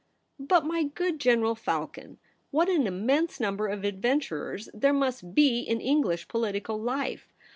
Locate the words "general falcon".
1.19-2.17